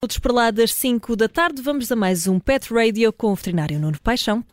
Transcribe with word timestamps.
Todos 0.00 0.16
para 0.20 0.32
lá 0.32 0.50
das 0.52 0.72
5 0.74 1.16
da 1.16 1.28
tarde, 1.28 1.60
vamos 1.60 1.90
a 1.90 1.96
mais 1.96 2.28
um 2.28 2.38
Pet 2.38 2.72
Radio 2.72 3.12
com 3.12 3.32
o 3.32 3.34
veterinário 3.34 3.80
Nuno 3.80 3.98
Paixão. 4.00 4.44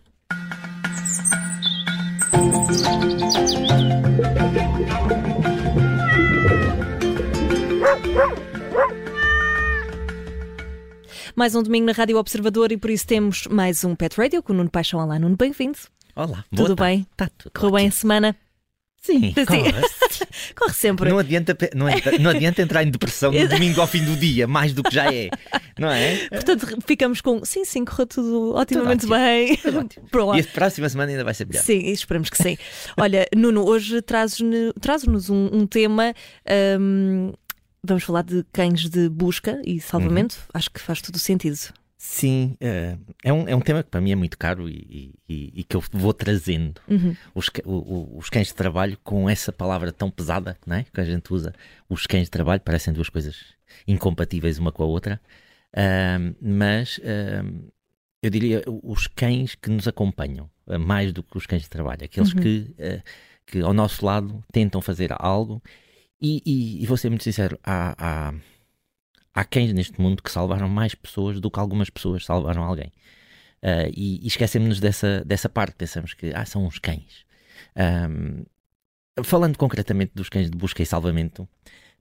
Mais 11.36 11.54
um 11.54 11.62
domingo 11.62 11.86
na 11.86 11.92
Rádio 11.92 12.18
Observador 12.18 12.72
e 12.72 12.78
por 12.78 12.90
isso 12.90 13.06
temos 13.06 13.46
mais 13.46 13.84
um 13.84 13.96
Pet 13.96 14.18
Radio 14.18 14.42
com 14.42 14.52
o 14.52 14.56
Nuno 14.56 14.72
Paixão. 14.72 15.00
Olá, 15.00 15.20
Nuno, 15.20 15.36
bem-vindo. 15.38 15.78
Olá, 16.16 16.44
Tudo 16.56 16.76
bem? 16.76 17.06
Tá 17.16 17.30
tudo 17.38 17.52
Correu 17.54 17.76
bem 17.76 17.88
a 17.90 17.92
semana? 17.92 18.36
Sim, 19.06 19.34
Sim. 19.34 19.46
corre. 19.46 19.72
Corre 20.56 20.74
sempre. 20.74 21.10
Não 21.10 21.20
adianta, 21.20 21.56
não, 21.76 21.88
adianta, 21.88 22.18
não 22.18 22.32
adianta 22.32 22.62
entrar 22.62 22.84
em 22.84 22.90
depressão 22.90 23.32
no 23.32 23.48
domingo 23.48 23.82
ao 23.82 23.88
fim 23.88 24.04
do 24.04 24.16
dia, 24.16 24.48
mais 24.48 24.74
do 24.74 24.82
que 24.82 24.94
já 24.94 25.14
é, 25.14 25.30
não 25.78 25.90
é? 25.90 26.28
Portanto, 26.30 26.78
ficamos 26.86 27.22
com 27.22 27.44
sim, 27.46 27.66
sim, 27.66 27.86
correu 27.86 28.08
tudo 28.08 28.56
otimamente 28.56 29.02
Tudo 29.02 29.16
bem. 29.16 29.58
Tudo 29.58 29.80
ótimo. 29.80 30.06
Lá. 30.26 30.38
E 30.38 30.42
a 30.42 30.44
próxima 30.46 30.90
semana 30.90 31.12
ainda 31.12 31.24
vai 31.24 31.34
ser 31.34 31.46
melhor. 31.46 31.62
Sim, 31.62 31.88
esperamos 31.90 32.30
que 32.30 32.38
sim. 32.38 32.58
Olha, 32.98 33.28
Nuno, 33.36 33.66
hoje 33.66 34.02
trazes-nos 34.02 35.30
um, 35.30 35.50
um 35.52 35.68
tema. 35.68 36.14
hum, 36.80 37.34
vamos 37.84 38.04
falar 38.04 38.24
de 38.24 38.44
cães 38.52 38.90
de 38.90 39.10
busca 39.10 39.62
e 39.66 39.80
salvamento. 39.80 40.36
Uhum. 40.36 40.52
Acho 40.56 40.72
que 40.72 40.80
faz 40.80 41.02
todo 41.02 41.16
o 41.16 41.20
sentido. 41.20 41.58
Sim, 42.08 42.56
eh, 42.62 42.98
é 43.24 43.34
um, 43.34 43.48
é 43.48 43.56
um 43.56 43.60
tema 43.60 43.82
que 43.84 43.90
para 43.90 44.00
mim 44.00 44.12
é 44.12 44.16
muito 44.16 44.38
caro 44.38 44.70
e, 44.70 45.16
e- 45.28 45.52
e 45.56 45.64
que 45.64 45.76
eu 45.76 45.84
vou 45.92 46.14
trazendo. 46.14 46.80
Uhum. 46.88 47.16
Os, 47.34 47.50
o- 47.66 48.18
os 48.18 48.30
cães 48.30 48.48
de 48.48 48.54
trabalho 48.54 48.96
com 49.04 49.28
essa 49.30 49.52
palavra 49.52 49.92
tão 49.92 50.10
pesada 50.12 50.56
não 50.68 50.76
é? 50.78 50.86
que 50.94 51.02
a 51.02 51.04
gente 51.04 51.34
usa. 51.34 51.52
Os 51.90 52.06
cães 52.06 52.26
de 52.26 52.30
trabalho 52.32 52.62
parecem 52.62 52.94
duas 52.94 53.10
coisas 53.10 53.36
incompatíveis 53.88 54.60
uma 54.60 54.72
com 54.72 54.84
a 54.84 54.86
outra. 54.86 55.20
Ahm, 55.76 56.36
mas 56.40 57.00
ahm, 57.04 57.68
eu 58.22 58.30
diria 58.30 58.64
os 58.84 59.08
cães 59.08 59.56
que 59.56 59.70
nos 59.72 59.88
acompanham, 59.88 60.50
eh, 60.70 60.78
mais 60.78 61.12
do 61.12 61.24
que 61.24 61.36
os 61.38 61.46
cães 61.48 61.64
de 61.64 61.70
trabalho, 61.70 62.04
aqueles 62.06 62.34
Uhum. 62.34 62.40
que, 62.42 62.76
eh, 62.78 63.02
que 63.48 63.62
ao 63.62 63.74
nosso 63.74 64.06
lado 64.06 64.44
tentam 64.54 64.80
fazer 64.80 65.10
algo. 65.18 65.62
E, 66.22 66.42
e- 66.46 66.84
e 66.84 66.86
vou 66.86 66.98
ser 66.98 67.10
muito 67.10 67.24
sincero, 67.24 67.60
há, 67.64 67.96
há, 68.30 68.34
há 69.36 69.44
cães 69.44 69.74
neste 69.74 70.02
mundo 70.02 70.24
que 70.24 70.32
salvaram 70.32 70.68
mais 70.70 70.96
pessoas 70.96 71.40
do 71.40 71.52
que 71.52 71.60
algumas 71.60 71.90
pessoas 71.90 72.26
salvaram 72.26 72.64
alguém. 72.64 72.92
Ah, 73.62 73.88
e, 73.94 74.24
e 74.24 74.28
esquecemos-nos 74.28 74.80
dessa, 74.80 75.24
dessa 75.26 75.50
parte, 75.50 75.76
pensamos 75.76 76.14
que 76.14 76.32
ah, 76.34 76.46
são 76.46 76.66
uns 76.66 76.80
cães. 76.80 77.26
Ahm, 77.76 78.44
falando 79.24 79.58
concretamente 79.58 80.12
dos 80.14 80.30
cães 80.30 80.50
de 80.50 80.58
busca 80.58 80.84
e 80.84 80.86
salvamento, 80.86 81.48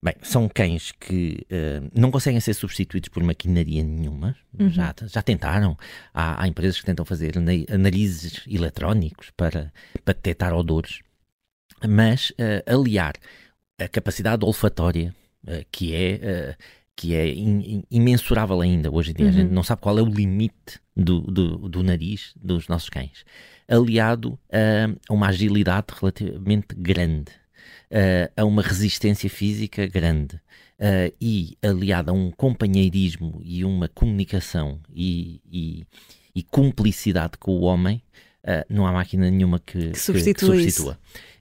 bem, 0.03 0.15
são 0.23 0.49
cães 0.49 0.93
que 0.93 1.47
ah, 1.51 1.89
não 1.99 2.11
conseguem 2.11 2.41
ser 2.41 2.55
substituídos 2.55 3.09
por 3.09 3.23
maquinaria 3.23 3.83
nenhuma, 3.83 4.37
Uhum. 4.59 4.71
já, 4.71 4.95
já 5.07 5.23
tentaram. 5.23 5.77
Há, 6.13 6.43
há 6.43 6.47
empresas 6.47 6.79
que 6.79 6.87
tentam 6.87 7.05
fazer 7.05 7.35
análises 7.73 8.45
eletrónicos 8.47 9.31
para, 9.37 9.73
para 10.05 10.15
detectar 10.15 10.53
odores, 10.55 11.01
mas 11.89 12.33
ah, 12.39 12.73
aliar 12.73 13.15
a 13.81 13.89
capacidade 13.89 14.45
olfatória, 14.45 15.15
que 15.73 15.95
é. 15.95 16.57
Ah, 16.95 16.97
que 16.97 17.15
é 17.15 17.35
imensurável 17.91 18.61
ainda 18.61 18.91
hoje 18.91 19.11
em 19.11 19.15
dia. 19.15 19.27
A 19.27 19.29
Uhum. 19.31 19.35
gente 19.35 19.51
não 19.51 19.63
sabe 19.63 19.81
qual 19.83 19.99
é 19.99 20.03
o 20.03 20.07
limite 20.09 20.81
do, 20.97 21.21
do, 21.21 21.69
do 21.69 21.83
nariz 21.83 22.33
dos 22.37 22.69
nossos 22.69 22.89
cães. 22.89 23.25
Aliado 23.69 24.39
a, 24.53 24.91
a 25.09 25.13
uma 25.13 25.29
agilidade 25.29 25.87
relativamente 25.99 26.75
grande, 26.77 27.33
a- 27.91 28.43
a 28.43 28.45
uma 28.45 28.63
resistência 28.63 29.29
física 29.29 29.87
grande 29.87 30.41
a- 30.79 31.13
e 31.21 31.57
aliado 31.63 32.11
a 32.11 32.15
um 32.15 32.31
companheirismo 32.31 33.41
e 33.45 33.65
uma 33.65 33.89
comunicação 33.89 34.81
e, 34.95 35.41
e, 35.51 35.85
e 36.35 36.43
cumplicidade 36.43 37.39
com 37.39 37.53
o 37.53 37.63
homem, 37.63 38.03
ah, 38.47 38.65
não 38.69 38.87
há 38.87 38.93
máquina 38.93 39.31
nenhuma 39.31 39.59
que, 39.59 39.91
que- 39.91 39.99
substitua 39.99 40.55
que 40.57 40.63
isso. 40.63 40.83
substitua. 40.83 40.99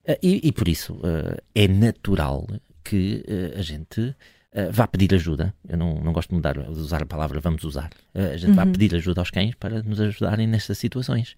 Ah, 0.07 0.17
e, 0.21 0.47
e 0.47 0.51
por 0.51 0.67
isso 0.67 0.99
ah, 1.03 1.37
é 1.53 1.67
natural 1.67 2.47
que 2.83 3.23
ah, 3.55 3.59
a 3.59 3.61
gente 3.61 4.15
ah, 4.55 4.69
vá 4.71 4.87
pedir 4.87 5.13
ajuda. 5.15 5.53
Eu 5.67 5.77
não, 5.77 5.95
não 5.95 6.13
gosto 6.13 6.29
de, 6.29 6.35
mudar, 6.35 6.53
de 6.57 6.69
usar 6.79 7.01
a 7.01 7.05
palavra 7.05 7.39
vamos 7.39 7.63
usar. 7.63 7.89
Ah, 8.13 8.27
a 8.33 8.37
gente 8.37 8.53
vai 8.53 8.65
Uhum. 8.65 8.71
pedir 8.71 8.95
ajuda 8.95 9.21
aos 9.21 9.31
cães 9.31 9.55
para 9.55 9.81
nos 9.83 9.99
ajudarem 9.99 10.47
nestas 10.47 10.77
situações. 10.77 11.35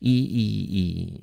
E, 0.00 0.10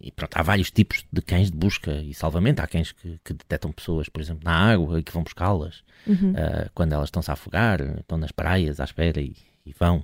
e- 0.03 0.07
e- 0.07 0.11
pronto, 0.11 0.35
há 0.37 0.41
vários 0.43 0.71
tipos 0.71 1.05
de 1.11 1.21
cães 1.21 1.49
de 1.51 1.57
busca 1.57 1.91
e 1.93 2.13
salvamento. 2.13 2.61
Há 2.61 2.67
cães 2.67 2.91
que, 2.91 3.19
que 3.23 3.33
detectam 3.33 3.71
pessoas, 3.71 4.09
por 4.09 4.21
exemplo, 4.21 4.41
na 4.43 4.53
água 4.55 4.99
e 4.99 5.03
que 5.03 5.11
vão 5.11 5.23
buscá-las 5.23 5.83
Uhum. 6.07 6.33
ah, 6.35 6.69
quando 6.73 6.93
elas 6.93 7.07
estão-se 7.07 7.29
a 7.29 7.33
afogar, 7.33 7.79
estão 7.99 8.17
nas 8.17 8.31
praias 8.31 8.79
à 8.79 8.83
espera 8.83 9.21
e, 9.21 9.35
e 9.65 9.71
vão. 9.77 10.03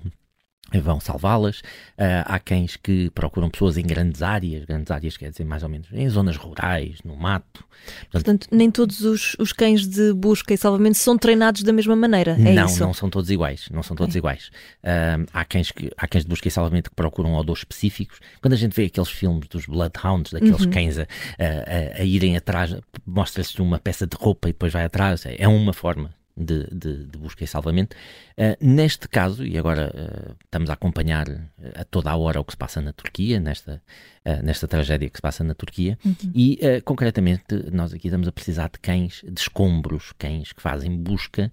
Vão 0.82 1.00
salvá-las. 1.00 1.62
Ah, 1.96 2.24
há 2.26 2.38
cães 2.38 2.76
que 2.76 3.08
procuram 3.10 3.48
pessoas 3.48 3.78
em 3.78 3.82
grandes 3.86 4.20
áreas, 4.22 4.64
grandes 4.66 4.90
áreas 4.90 5.16
quer 5.16 5.30
dizer 5.30 5.44
mais 5.44 5.62
ou 5.62 5.68
menos 5.68 5.88
em 5.92 6.06
zonas 6.10 6.36
rurais, 6.36 6.98
no 7.04 7.16
mato. 7.16 7.64
Portanto, 8.12 8.46
nem 8.50 8.70
todos 8.70 9.00
os, 9.00 9.34
os 9.38 9.52
cães 9.52 9.86
de 9.88 10.12
busca 10.12 10.52
e 10.52 10.58
salvamento 10.58 10.98
são 10.98 11.16
treinados 11.16 11.62
da 11.62 11.72
mesma 11.72 11.96
maneira. 11.96 12.32
É 12.32 12.52
não, 12.52 12.66
isso? 12.66 12.80
não 12.80 12.92
são 12.92 13.08
todos 13.08 13.30
iguais. 13.30 13.68
Não 13.72 13.82
são 13.82 13.96
todos 13.96 14.12
Ok. 14.14 14.18
iguais. 14.18 14.50
Ahm, 14.84 15.24
há, 15.32 15.44
cães 15.44 15.70
que, 15.70 15.90
há 15.96 16.06
cães 16.06 16.24
de 16.24 16.28
busca 16.28 16.48
e 16.48 16.50
salvamento 16.50 16.90
que 16.90 16.96
procuram 16.96 17.34
odores 17.34 17.60
específicos. 17.62 18.18
Quando 18.42 18.52
a 18.52 18.56
gente 18.56 18.74
vê 18.74 18.84
aqueles 18.86 19.08
filmes 19.08 19.48
dos 19.48 19.64
Bloodhounds, 19.64 20.32
daqueles 20.32 20.60
Uhum. 20.66 20.70
cães 20.70 20.98
a, 20.98 21.02
a- 21.02 21.06
a- 21.98 22.02
a 22.02 22.04
irem 22.04 22.36
atrás, 22.36 22.76
mostra-se 23.06 23.58
uma 23.62 23.78
peça 23.78 24.06
de 24.06 24.16
roupa 24.18 24.48
e 24.48 24.52
depois 24.52 24.72
vai 24.72 24.84
atrás. 24.84 25.24
É 25.26 25.48
uma 25.48 25.72
forma 25.72 26.12
de, 26.38 26.66
de- 26.72 27.04
de 27.04 27.18
busca 27.18 27.42
e 27.42 27.46
salvamento. 27.46 27.96
Ah, 28.36 28.56
neste 28.60 29.08
caso, 29.08 29.44
e 29.44 29.58
agora 29.58 29.92
ah, 29.94 30.34
estamos 30.44 30.70
a 30.70 30.74
acompanhar 30.74 31.28
ah, 31.28 31.80
a 31.80 31.84
toda 31.84 32.10
a 32.10 32.16
hora 32.16 32.40
o 32.40 32.44
que 32.44 32.52
se 32.52 32.56
passa 32.56 32.80
na 32.80 32.92
Turquia, 32.92 33.40
nesta, 33.40 33.82
ah, 34.24 34.40
nesta 34.42 34.68
tragédia 34.68 35.10
que 35.10 35.18
se 35.18 35.22
passa 35.22 35.42
na 35.42 35.54
Turquia, 35.54 35.98
Uhum. 36.04 36.14
e 36.34 36.58
concretamente 36.84 37.44
nós 37.72 37.92
aqui 37.92 38.06
estamos 38.08 38.28
a 38.28 38.32
precisar 38.32 38.70
de 38.70 38.78
cães 38.78 39.22
de 39.28 39.40
escombros, 39.40 40.12
cães 40.18 40.52
que 40.52 40.62
fazem 40.62 40.96
busca 40.96 41.50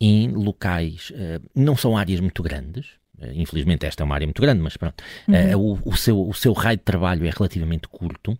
em 0.00 0.28
locais, 0.30 1.12
não 1.54 1.76
são 1.76 1.96
áreas 1.96 2.20
muito 2.20 2.42
grandes. 2.42 2.97
Eh, 3.20 3.32
Infelizmente 3.34 3.86
esta 3.86 4.02
é 4.02 4.04
uma 4.04 4.14
área 4.14 4.26
muito 4.26 4.40
grande, 4.42 4.60
mas 4.60 4.76
pronto. 4.76 5.02
eh, 5.28 5.56
o, 5.56 5.78
o 5.84 5.96
seu, 5.96 6.28
o 6.28 6.34
seu 6.34 6.52
raio 6.52 6.78
de 6.78 6.84
trabalho 6.84 7.26
é 7.26 7.30
relativamente 7.30 7.88
curto. 7.88 8.38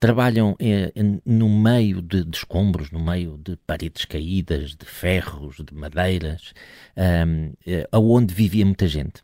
Trabalham 0.00 0.56
eh, 0.58 0.92
no 1.24 1.48
meio 1.48 2.00
de, 2.02 2.24
de 2.24 2.36
escombros, 2.36 2.90
no 2.90 3.00
meio 3.00 3.38
de 3.38 3.56
paredes 3.66 4.04
caídas, 4.04 4.74
de 4.74 4.84
ferros, 4.86 5.56
de 5.56 5.74
madeiras, 5.74 6.52
ahm, 6.96 7.52
eh, 7.66 7.88
aonde 7.92 8.34
vivia 8.34 8.64
muita 8.64 8.86
gente 8.86 9.22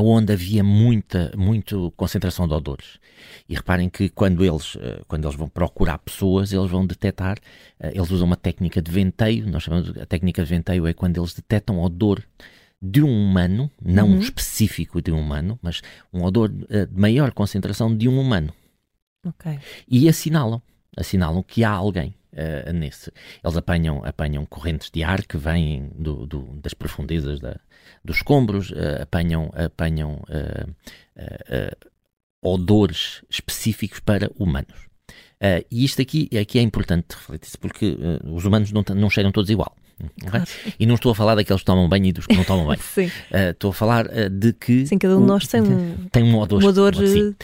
onde 0.00 0.32
havia 0.32 0.64
muita, 0.64 1.30
muito 1.36 1.92
concentração 1.98 2.48
de 2.48 2.54
odores. 2.54 2.98
E 3.46 3.54
reparem 3.54 3.90
que 3.90 4.08
quando 4.08 4.42
eles, 4.42 4.74
quando 5.06 5.26
eles 5.26 5.36
vão 5.36 5.50
procurar 5.50 5.98
pessoas, 5.98 6.50
eles 6.50 6.70
vão 6.70 6.86
detectar, 6.86 7.36
eles 7.78 8.10
usam 8.10 8.26
uma 8.26 8.36
técnica 8.36 8.80
de 8.80 8.90
venteio, 8.90 9.46
nós 9.50 9.64
chamamos, 9.64 9.90
a 9.98 10.06
técnica 10.06 10.42
de 10.42 10.48
venteio 10.48 10.86
é 10.86 10.94
quando 10.94 11.18
eles 11.18 11.34
detectam 11.34 11.78
odor 11.78 12.22
de 12.84 13.00
um 13.02 13.08
humano, 13.08 13.70
não 13.80 14.08
Uhum. 14.08 14.18
específico 14.18 15.00
de 15.00 15.12
um 15.12 15.20
humano, 15.20 15.56
mas 15.62 15.80
um 16.12 16.24
odor 16.24 16.52
eh, 16.68 16.86
de 16.86 17.00
maior 17.00 17.32
concentração 17.32 17.96
de 17.96 18.08
um 18.08 18.18
humano 18.20 18.52
Ok. 19.24 19.56
e 19.88 20.08
assinalam, 20.08 20.60
assinalam 20.96 21.42
que 21.44 21.62
há 21.62 21.70
alguém 21.70 22.12
eh, 22.32 22.72
nesse. 22.72 23.12
Eles 23.44 23.56
apanham, 23.56 24.04
apanham 24.04 24.44
correntes 24.46 24.90
de 24.90 25.04
ar 25.04 25.22
que 25.24 25.36
vêm 25.36 25.90
do, 25.94 26.26
do- 26.26 26.58
das 26.62 26.74
profundezas 26.74 27.38
da- 27.38 27.60
dos 28.04 28.16
escombros, 28.16 28.72
eh, 28.74 29.02
apanham, 29.02 29.50
apanham 29.54 30.20
eh, 30.28 31.76
odores 32.42 33.22
específicos 33.30 34.00
para 34.00 34.30
humanos. 34.38 34.88
E 35.70 35.84
isto 35.84 36.00
aqui, 36.00 36.28
aqui 36.40 36.58
é 36.58 36.62
importante 36.62 37.14
refletir-se, 37.14 37.58
porque 37.58 37.96
os 38.24 38.44
humanos 38.44 38.70
não, 38.72 38.84
não 38.94 39.10
cheiram 39.10 39.32
todos 39.32 39.50
igual. 39.50 39.76
Claro. 40.20 40.44
E 40.78 40.86
não 40.86 40.94
estou 40.96 41.12
a 41.12 41.14
falar 41.14 41.34
daqueles 41.34 41.62
que 41.62 41.66
tomam 41.66 41.88
banho 41.88 42.06
e 42.06 42.12
dos 42.12 42.26
que 42.26 42.34
não 42.36 42.44
tomam 42.44 42.66
banho. 42.66 42.80
Sim. 42.94 43.10
Eh, 43.30 43.50
estou 43.50 43.70
a 43.70 43.74
falar 43.74 44.06
eh, 44.10 44.28
de 44.28 44.52
que 44.52 44.86
Sim, 44.86 44.98
cada 44.98 45.16
um 45.16 45.20
de 45.20 45.26
nós 45.26 45.46
tem 45.46 45.60
um, 45.62 45.96
tem 46.10 46.22
um 46.22 46.38
odor, 46.38 46.62
um 46.62 46.66
odor. 46.66 46.94
Uh, 46.96 47.34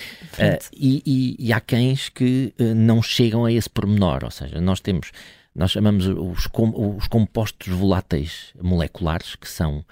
e, 0.72 1.02
e- 1.04 1.36
e 1.38 1.52
há 1.52 1.60
cães 1.60 2.08
que 2.08 2.52
uh, 2.60 2.74
não 2.74 3.02
chegam 3.02 3.44
a 3.44 3.52
esse 3.52 3.68
pormenor, 3.68 4.24
ou 4.24 4.30
seja, 4.30 4.60
nós 4.60 4.80
temos, 4.80 5.10
nós 5.54 5.70
chamamos 5.70 6.06
os, 6.06 6.46
com- 6.46 6.96
os 6.96 7.06
compostos 7.08 7.68
voláteis 7.68 8.52
moleculares, 8.60 9.34
que 9.36 9.48
são, 9.48 9.84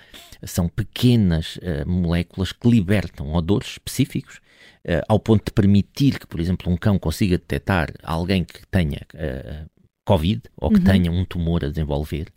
são 0.45 0.69
pequenas 0.69 1.57
uh, 1.57 1.89
moléculas 1.89 2.53
que 2.53 2.69
libertam 2.69 3.33
odores 3.35 3.71
específicos, 3.73 4.37
uh, 4.85 5.03
ao 5.09 5.19
ponto 5.19 5.47
de 5.47 5.53
permitir 5.53 6.19
que, 6.19 6.27
por 6.27 6.41
exemplo, 6.41 6.73
um 6.73 6.77
cão 6.77 6.99
consiga 6.99 7.39
detectar 7.39 7.91
alguém 8.03 8.45
que 8.45 8.67
tenha 8.71 9.01
uh, 9.15 9.69
Covid 10.05 10.43
ou 10.57 10.71
que 10.71 10.79
Uhum. 10.79 10.85
tenha 10.85 11.11
um 11.11 11.25
tumor 11.25 11.65
a 11.65 11.69
desenvolver. 11.69 12.29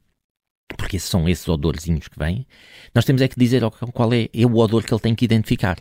Porque 0.77 0.99
são 0.99 1.27
esses 1.27 1.47
odorzinhos 1.47 2.07
que 2.07 2.17
vêm. 2.17 2.45
Nós 2.93 3.05
temos 3.05 3.21
é 3.21 3.27
que 3.27 3.39
dizer 3.39 3.63
ao 3.63 3.71
cão 3.71 3.89
qual 3.91 4.13
é, 4.13 4.29
é 4.33 4.45
o 4.45 4.55
odor 4.57 4.83
que 4.83 4.93
ele 4.93 5.01
tem 5.01 5.15
que 5.15 5.25
identificar. 5.25 5.77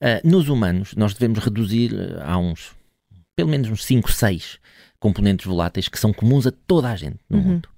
Uh, 0.00 0.28
nos 0.28 0.48
humanos, 0.48 0.94
nós 0.94 1.14
devemos 1.14 1.38
reduzir 1.38 1.92
uh, 1.92 2.22
a 2.22 2.36
uns, 2.38 2.72
pelo 3.34 3.48
menos 3.48 3.68
uns 3.68 3.84
5, 3.84 4.10
6 4.10 4.58
componentes 4.98 5.46
voláteis 5.46 5.88
que 5.88 5.98
são 5.98 6.12
comuns 6.12 6.46
a 6.46 6.52
toda 6.66 6.90
a 6.90 6.96
gente 6.96 7.18
no 7.28 7.38
Uhum. 7.38 7.44
mundo. 7.44 7.68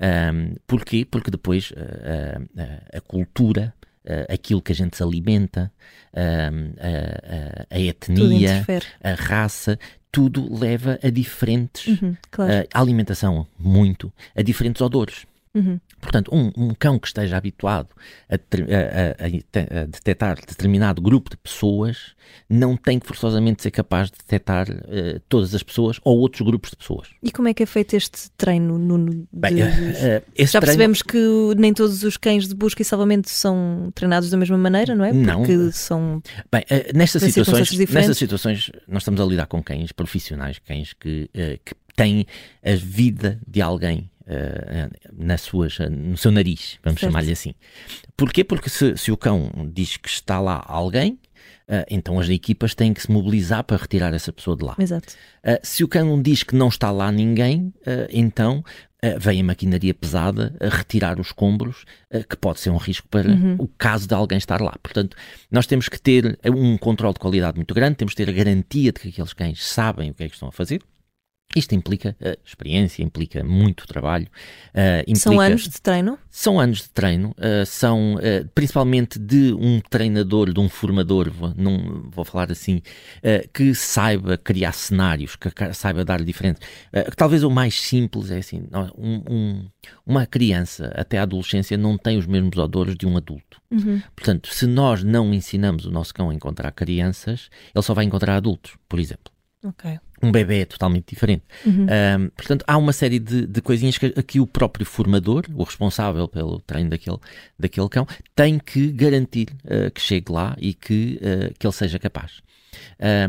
Um, 0.00 0.54
porquê? 0.66 1.04
Porque 1.08 1.30
depois 1.30 1.72
a, 1.76 2.96
a 2.96 3.00
cultura 3.00 3.72
uh, 4.04 4.32
aquilo 4.32 4.60
que 4.60 4.72
a 4.72 4.74
gente 4.74 4.96
se 4.96 5.02
alimenta, 5.02 5.72
uh, 6.12 7.66
a, 7.70 7.74
a, 7.76 7.80
etnia, 7.80 8.64
a 9.02 9.14
raça, 9.14 9.78
tudo 10.10 10.52
leva 10.54 10.98
a 11.02 11.10
diferentes. 11.10 11.86
Uhum, 12.00 12.16
claro. 12.30 12.66
a 12.72 12.80
alimentação, 12.80 13.46
muito, 13.58 14.12
a 14.34 14.42
diferentes 14.42 14.80
odores. 14.82 15.26
Uhum. 15.54 15.78
Portanto, 16.00 16.30
um, 16.34 16.50
um, 16.56 16.74
cão 16.74 16.98
que 16.98 17.06
esteja 17.06 17.36
habituado 17.36 17.90
a, 18.26 18.36
a, 18.36 18.38
a, 18.38 19.82
a, 19.82 19.86
detectar 19.86 20.36
determinado 20.36 21.02
grupo 21.02 21.28
de 21.28 21.36
pessoas 21.36 22.14
não 22.48 22.74
tem 22.74 22.98
que 22.98 23.06
forçosamente 23.06 23.62
ser 23.62 23.70
capaz 23.70 24.10
de 24.10 24.16
detectar 24.16 24.66
uh, 24.70 25.20
todas 25.28 25.54
as 25.54 25.62
pessoas 25.62 26.00
ou 26.04 26.18
outros 26.18 26.40
grupos 26.40 26.70
de 26.70 26.76
pessoas. 26.76 27.08
E 27.22 27.30
como 27.30 27.48
é 27.48 27.54
que 27.54 27.62
é 27.62 27.66
feito 27.66 27.94
este 27.94 28.30
treino? 28.30 28.78
No, 28.78 29.10
de, 29.10 29.26
Bem, 29.30 29.56
uh, 29.60 29.62
já 29.62 30.22
treino... 30.32 30.60
percebemos 30.60 31.02
que 31.02 31.18
nem 31.58 31.74
todos 31.74 32.02
os 32.02 32.16
cães 32.16 32.48
de 32.48 32.54
busca 32.54 32.80
e 32.80 32.84
salvamento 32.84 33.28
são 33.28 33.92
treinados 33.94 34.30
da 34.30 34.38
mesma 34.38 34.56
maneira, 34.56 34.94
não 34.94 35.04
é? 35.04 35.12
Porque 35.12 35.54
não. 35.54 35.72
são. 35.72 36.22
Bem, 36.50 36.62
uh, 36.62 36.96
nestas, 36.96 37.22
situações, 37.24 37.70
nestas 37.90 38.16
situações, 38.16 38.70
nós 38.88 39.02
estamos 39.02 39.20
a 39.20 39.24
lidar 39.26 39.46
com 39.46 39.62
cães 39.62 39.92
profissionais, 39.92 40.58
cães 40.58 40.94
que, 40.94 41.28
que 41.62 41.74
têm 41.94 42.26
a 42.64 42.74
vida 42.74 43.38
de 43.46 43.60
alguém 43.60 44.10
Uh, 44.22 44.88
nas 45.12 45.40
suas, 45.40 45.78
no 45.90 46.16
seu 46.16 46.30
nariz, 46.30 46.78
vamos 46.84 47.00
chamar-lhe 47.00 47.32
assim. 47.32 47.54
Porquê? 48.16 48.44
Porque 48.44 48.70
se, 48.70 48.96
se, 48.96 49.10
o 49.10 49.16
cão 49.16 49.50
diz 49.74 49.96
que 49.96 50.08
está 50.08 50.38
lá 50.38 50.64
alguém, 50.64 51.18
uh, 51.68 51.84
então 51.90 52.20
as 52.20 52.28
equipas 52.28 52.72
têm 52.72 52.94
que 52.94 53.02
se 53.02 53.10
mobilizar 53.10 53.64
para 53.64 53.76
retirar 53.76 54.14
essa 54.14 54.32
pessoa 54.32 54.56
de 54.56 54.64
lá. 54.64 54.76
Exato. 54.78 55.12
Uh, 55.44 55.58
se 55.64 55.82
o 55.82 55.88
cão 55.88 56.22
diz 56.22 56.44
que 56.44 56.54
não 56.54 56.68
está 56.68 56.92
lá 56.92 57.10
ninguém, 57.10 57.74
então 58.10 58.64
vem 59.18 59.40
a 59.40 59.44
maquinaria 59.44 59.92
pesada 59.92 60.54
a 60.60 60.68
retirar 60.68 61.18
os 61.18 61.26
escombros, 61.26 61.84
que 62.30 62.36
pode 62.36 62.60
ser 62.60 62.70
um 62.70 62.76
risco 62.76 63.08
para 63.08 63.32
uhum. 63.32 63.56
o 63.58 63.66
caso 63.66 64.06
de 64.06 64.14
alguém 64.14 64.38
estar 64.38 64.60
lá. 64.60 64.76
Portanto, 64.80 65.16
nós 65.50 65.66
temos 65.66 65.88
que 65.88 66.00
ter 66.00 66.38
um 66.46 66.78
controle 66.78 67.12
de 67.12 67.18
qualidade 67.18 67.56
muito 67.56 67.74
grande, 67.74 67.96
temos 67.96 68.14
que 68.14 68.24
ter 68.24 68.30
a 68.30 68.32
garantia 68.32 68.92
de 68.92 69.00
que 69.00 69.08
aqueles 69.08 69.32
cães 69.32 69.66
sabem 69.66 70.12
o 70.12 70.14
que 70.14 70.22
é 70.22 70.28
que 70.28 70.34
estão 70.34 70.50
a 70.50 70.52
fazer 70.52 70.80
isto 71.54 71.74
implica 71.74 72.16
uh, 72.20 72.36
experiência, 72.44 73.02
implica 73.02 73.44
muito 73.44 73.86
trabalho. 73.86 74.26
Uh, 74.74 75.00
implica... 75.02 75.20
São 75.20 75.40
anos 75.40 75.62
de 75.68 75.80
treino? 75.80 76.18
São 76.30 76.60
anos 76.60 76.78
de 76.78 76.90
treino, 76.90 77.30
uh, 77.30 77.66
são 77.66 78.16
principalmente 78.54 79.18
de 79.18 79.52
um 79.52 79.80
treinador, 79.80 80.52
de 80.52 80.60
um 80.60 80.68
formador, 80.68 81.30
vou, 81.30 81.52
não, 81.56 82.08
vou 82.10 82.24
falar 82.24 82.50
assim, 82.50 82.80
que 83.52 83.74
saiba 83.74 84.36
criar 84.36 84.72
cenários, 84.72 85.36
que 85.36 85.50
saiba 85.74 86.04
dar 86.04 86.22
diferentes. 86.22 86.62
talvez 87.16 87.42
o 87.42 87.50
mais 87.50 87.80
simples 87.80 88.30
é 88.30 88.38
assim: 88.38 88.64
um, 88.96 89.22
um, 89.28 89.66
uma 90.06 90.26
criança 90.26 90.92
até 90.94 91.18
a 91.18 91.22
adolescência 91.22 91.76
não 91.76 91.98
tem 91.98 92.18
os 92.18 92.26
mesmos 92.26 92.56
odores 92.56 92.96
de 92.96 93.06
um 93.06 93.16
adulto. 93.16 93.60
Uhum. 93.70 94.02
Portanto, 94.14 94.48
se 94.52 94.66
nós 94.66 95.02
não 95.02 95.32
ensinamos 95.32 95.86
o 95.86 95.90
nosso 95.90 96.14
cão 96.14 96.30
a 96.30 96.34
encontrar 96.34 96.70
crianças, 96.72 97.48
ele 97.74 97.82
só 97.82 97.94
vai 97.94 98.04
encontrar 98.04 98.36
adultos, 98.36 98.76
por 98.88 98.98
exemplo. 98.98 99.31
Ok 99.64 99.98
um 100.22 100.30
bebê 100.30 100.60
é 100.60 100.64
totalmente 100.64 101.06
diferente. 101.08 101.42
Uhum. 101.66 101.86
Um, 101.86 102.28
portanto, 102.30 102.64
há 102.66 102.78
uma 102.78 102.92
série 102.92 103.18
de, 103.18 103.44
de 103.44 103.60
coisinhas 103.60 103.98
que 103.98 104.06
aqui 104.16 104.38
o 104.38 104.46
próprio 104.46 104.86
formador, 104.86 105.44
o 105.52 105.64
responsável 105.64 106.28
pelo 106.28 106.60
treino 106.60 106.90
daquele, 106.90 107.18
daquele 107.58 107.88
cão, 107.88 108.06
tem 108.34 108.58
que 108.58 108.92
garantir 108.92 109.48
uh, 109.64 109.90
que 109.90 110.00
chegue 110.00 110.30
lá 110.30 110.56
e 110.58 110.72
que, 110.72 111.18
uh, 111.20 111.52
que 111.58 111.66
ele 111.66 111.74
seja 111.74 111.98
capaz. 111.98 112.40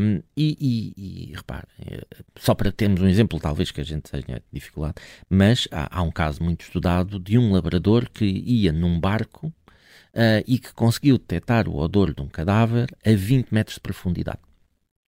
Um, 0.00 0.22
e, 0.36 0.56
e, 0.58 0.94
e 0.96 1.32
reparem, 1.34 1.68
eh, 1.86 2.00
só 2.38 2.54
para 2.54 2.72
termos 2.72 3.02
um 3.02 3.06
exemplo, 3.06 3.38
talvez 3.38 3.70
que 3.70 3.80
a 3.80 3.84
gente 3.84 4.10
tenha 4.10 4.40
dificuldade, 4.50 4.94
mas 5.28 5.68
há, 5.70 5.98
há 5.98 6.02
um 6.02 6.10
caso 6.10 6.42
muito 6.42 6.62
estudado 6.62 7.18
de 7.18 7.36
um 7.36 7.52
labrador 7.52 8.08
que 8.08 8.24
ia 8.24 8.72
num 8.72 8.98
barco 8.98 9.48
uh, 9.48 10.42
e 10.46 10.58
que 10.58 10.72
conseguiu 10.72 11.18
detectar 11.18 11.68
o 11.68 11.76
odor 11.76 12.14
de 12.14 12.22
um 12.22 12.28
cadáver 12.28 12.88
a 13.04 13.12
20 13.12 13.52
metros 13.52 13.74
de 13.74 13.80
profundidade. 13.80 14.40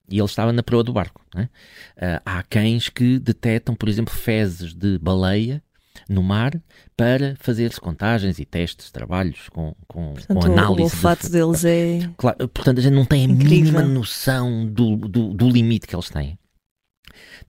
E 0.08 0.18
ele 0.18 0.24
estava 0.24 0.52
na 0.52 0.62
proa 0.62 0.84
do 0.84 0.92
barco. 0.92 1.24
É? 1.34 1.42
Uh, 1.42 2.20
há 2.24 2.42
cães 2.44 2.88
que 2.88 3.18
detectam, 3.18 3.74
por 3.74 3.88
exemplo, 3.88 4.14
fezes 4.14 4.72
de 4.72 4.98
baleia 4.98 5.62
no 6.08 6.22
mar 6.22 6.52
para 6.96 7.36
fazer-se 7.40 7.80
contagens 7.80 8.38
e 8.38 8.44
testes, 8.44 8.90
trabalhos 8.90 9.48
com, 9.48 9.74
com, 9.88 10.14
portanto, 10.14 10.38
com 10.38 10.52
análise. 10.52 10.80
O 10.80 10.84
olfato 10.84 11.26
de... 11.26 11.32
deles 11.32 11.64
é. 11.64 12.10
Claro, 12.16 12.48
portanto, 12.48 12.78
a 12.78 12.82
gente 12.82 12.94
não 12.94 13.04
tem 13.04 13.22
a 13.22 13.24
Incrível. 13.28 13.56
mínima 13.56 13.82
noção 13.82 14.66
do, 14.66 14.96
do, 14.96 15.34
do, 15.34 15.48
limite 15.48 15.86
que 15.86 15.96
eles 15.96 16.10
têm. 16.10 16.38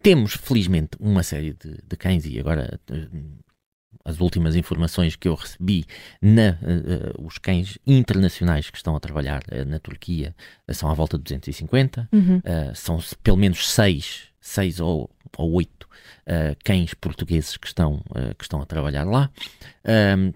Temos, 0.02 0.34
felizmente, 0.34 0.92
uma 1.00 1.24
série 1.24 1.54
de, 1.54 1.80
de 1.86 1.98
cães, 1.98 2.26
e 2.26 2.40
agora 2.40 2.80
as 4.04 4.20
últimas 4.20 4.56
informações 4.56 5.16
que 5.16 5.28
eu 5.28 5.36
recebi, 5.36 5.86
na, 6.22 6.52
uh, 6.52 7.26
os 7.26 7.38
cães 7.38 7.78
internacionais 7.86 8.70
que 8.70 8.78
estão 8.78 8.96
a 8.96 9.00
trabalhar 9.00 9.44
uh, 9.52 9.66
na 9.66 9.80
Turquia 9.80 10.36
uh, 10.68 10.74
são 10.74 10.90
à 10.90 10.94
volta 10.94 11.18
de 11.18 11.24
250, 11.24 12.10
uhum. 12.12 12.42
são 12.74 13.00
pelo 13.24 13.38
menos 13.38 13.70
seis, 13.70 14.30
seis 14.40 14.80
ou, 14.80 15.10
ou 15.38 15.52
oito 15.54 15.88
cães 16.64 16.94
portugueses 16.94 17.56
que 17.56 17.68
estão, 17.68 18.04
que 18.38 18.44
estão 18.44 18.62
a 18.62 18.66
trabalhar 18.66 19.06
lá. 19.06 19.30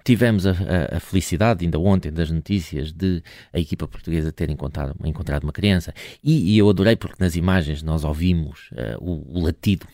tivemos 0.06 0.48
a, 0.48 0.52
a, 0.52 0.98
a, 0.98 1.00
felicidade, 1.02 1.66
ainda 1.66 1.78
ontem, 1.78 2.10
das 2.10 2.32
notícias 2.32 2.94
de 2.94 3.22
a 3.52 3.60
equipa 3.60 3.86
portuguesa 3.90 4.32
ter 4.32 4.50
encontrado, 4.50 4.96
encontrado 5.04 5.44
uma 5.44 5.52
criança, 5.52 5.94
e, 6.24 6.54
e 6.54 6.58
eu 6.58 6.70
adorei 6.70 6.96
porque 6.96 7.22
nas 7.22 7.36
imagens 7.36 7.84
nós 7.84 8.06
ouvimos 8.06 8.70
o, 9.02 9.38
o 9.38 9.44
latido 9.44 9.86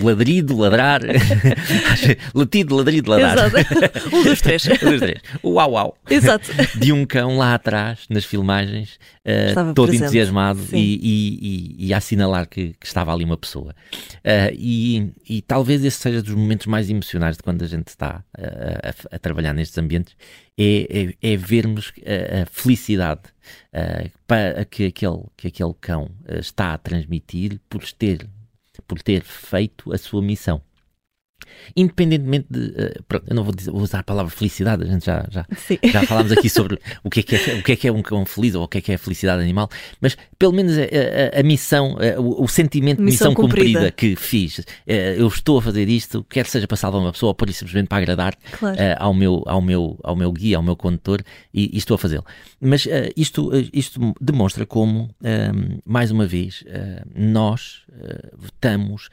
o 0.00 0.06
ladrido, 0.06 0.56
ladrar. 0.56 1.00
Latido, 2.34 2.76
ladrido, 2.76 3.10
ladrar. 3.10 3.46
Exato. 3.46 4.16
Um 4.16 4.22
dos 4.22 4.40
três. 4.40 4.66
um 4.82 4.90
dos 4.90 5.00
três. 5.00 5.20
O 5.42 5.50
uau 5.52 5.72
uau. 5.72 5.98
Exato. 6.08 6.50
De 6.78 6.92
um 6.92 7.04
cão 7.04 7.36
lá 7.36 7.54
atrás, 7.54 8.06
nas 8.08 8.24
filmagens, 8.24 8.98
uh, 9.24 9.74
todo 9.74 9.88
presente. 9.88 10.04
entusiasmado 10.04 10.60
e, 10.72 10.98
e, 11.02 11.86
e, 11.86 11.94
a 11.94 11.98
assinalar 11.98 12.48
que, 12.48 12.74
que, 12.78 12.86
estava 12.86 13.12
ali 13.12 13.24
uma 13.24 13.36
pessoa. 13.36 13.74
Uh, 14.18 14.54
e, 14.54 15.12
e, 15.28 15.42
talvez 15.42 15.84
esse 15.84 15.98
seja 15.98 16.22
dos 16.22 16.34
momentos 16.34 16.66
mais 16.66 16.90
emocionais 16.90 17.36
de 17.36 17.42
quando 17.42 17.62
a 17.62 17.66
gente 17.66 17.88
está 17.88 18.22
uh, 18.38 19.12
a, 19.12 19.16
a, 19.16 19.18
trabalhar 19.18 19.52
nestes 19.52 19.76
ambientes, 19.78 20.16
é, 20.58 21.14
é, 21.22 21.32
é 21.32 21.36
vermos 21.36 21.92
a, 22.06 22.42
a 22.42 22.46
felicidade 22.46 23.22
para 24.26 24.64
que 24.64 24.86
aquele, 24.86 25.24
que 25.36 25.48
aquele 25.48 25.74
cão 25.80 26.10
está 26.38 26.72
a 26.72 26.78
transmitir 26.78 27.60
por 27.68 27.82
ter 27.92 28.26
por 28.86 29.02
ter 29.02 29.22
feito 29.22 29.92
a 29.92 29.98
sua 29.98 30.22
missão. 30.22 30.62
Independentemente 31.76 32.46
de. 32.50 32.60
Uh, 32.60 33.02
pronto, 33.06 33.24
eu 33.28 33.34
não 33.34 33.44
vou, 33.44 33.54
dizer, 33.54 33.70
vou, 33.70 33.82
usar 33.82 34.00
a 34.00 34.02
palavra 34.02 34.30
felicidade, 34.30 34.84
a 34.84 34.86
gente 34.86 35.06
já, 35.06 35.26
já, 35.30 35.46
já 35.82 36.02
falámos 36.06 36.32
aqui 36.32 36.48
sobre 36.48 36.78
o 37.02 37.10
que, 37.10 37.20
é 37.20 37.22
que 37.22 37.36
é, 37.36 37.54
o 37.54 37.62
que 37.62 37.72
é 37.72 37.76
que 37.76 37.88
é 37.88 37.92
um 37.92 38.02
cão 38.02 38.24
feliz 38.26 38.54
ou 38.54 38.64
o 38.64 38.68
que 38.68 38.78
é 38.78 38.80
que 38.80 38.92
é 38.92 38.94
a 38.94 38.98
felicidade 38.98 39.42
animal, 39.42 39.68
mas 40.00 40.16
pelo 40.38 40.52
menos 40.52 40.76
a, 40.76 40.82
a, 40.82 41.40
a 41.40 41.42
missão, 41.42 41.96
a, 41.98 42.20
o, 42.20 42.44
o, 42.44 42.48
sentimento 42.48 42.98
de 42.98 43.04
missão, 43.04 43.34
cumprida. 43.34 43.78
cumprida. 43.78 43.90
que 43.90 44.16
fiz, 44.16 44.58
uh, 44.58 44.64
eu 44.86 45.26
estou 45.26 45.58
a 45.58 45.62
fazer 45.62 45.88
isto, 45.88 46.24
quer 46.24 46.46
seja 46.46 46.66
para 46.66 46.76
salvar 46.76 47.00
uma 47.00 47.12
pessoa 47.12 47.30
ou 47.30 47.34
por 47.34 47.50
simplesmente 47.52 47.88
para 47.88 47.98
agradar 47.98 48.36
claro. 48.52 48.76
uh, 48.76 48.96
ao, 48.98 49.14
meu, 49.14 49.42
ao, 49.46 49.60
meu, 49.60 49.98
ao 50.02 50.16
meu 50.16 50.32
guia, 50.32 50.56
ao 50.56 50.62
meu 50.62 50.76
condutor, 50.76 51.22
e, 51.52 51.70
e 51.74 51.78
estou 51.78 51.94
a 51.94 51.98
fazê-lo. 51.98 52.24
Mas 52.60 52.86
isto, 53.16 53.50
isto 53.72 54.14
demonstra 54.20 54.64
como, 54.64 55.14
mais 55.84 56.10
uma 56.10 56.26
vez, 56.26 56.64
nós 57.14 57.82
estamos 58.44 59.10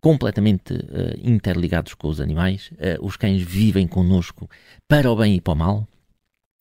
completamente 0.00 0.72
uh, 0.72 1.18
interligados 1.22 1.94
com 1.94 2.08
os 2.08 2.20
animais. 2.20 2.70
Uh, 2.72 3.04
os 3.04 3.16
cães 3.16 3.42
vivem 3.42 3.86
connosco 3.86 4.48
para 4.88 5.10
o 5.10 5.16
bem 5.16 5.36
e 5.36 5.40
para 5.40 5.52
o 5.52 5.56
mal. 5.56 5.88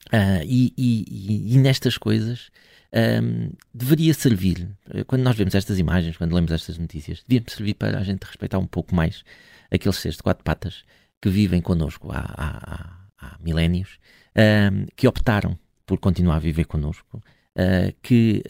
Uh, 0.08 0.44
e, 0.44 0.74
e, 0.78 1.54
e, 1.54 1.58
nestas 1.58 1.98
coisas 1.98 2.50
um, 2.92 2.98
ehm, 2.98 3.50
deveria 3.72 4.14
servir, 4.14 4.68
quando 5.06 5.22
nós 5.22 5.36
vemos 5.36 5.54
estas 5.54 5.78
imagens, 5.78 6.18
quando 6.18 6.34
lemos 6.34 6.52
estas 6.52 6.80
notícias, 6.80 7.24
devia 7.28 7.44
servir 7.48 7.76
para 7.76 8.00
a 8.00 8.04
gente 8.04 8.24
respeitar 8.24 8.58
um 8.58 8.66
pouco 8.66 8.96
mais 8.96 9.24
aqueles 9.70 9.98
seres 9.98 10.18
de 10.18 10.24
quatro 10.24 10.44
patas 10.44 10.84
que 11.22 11.30
vivem 11.30 11.62
connosco 11.62 12.12
há, 12.12 12.22
há, 12.22 12.74
há, 12.74 13.28
há 13.28 13.38
milénios, 13.40 14.00
um, 14.36 14.42
ehm, 14.42 14.86
que 14.96 15.08
optaram 15.08 15.60
por 15.86 16.00
continuar 16.00 16.38
a 16.38 16.40
viver 16.40 16.66
connosco, 16.66 17.22
que 18.02 18.42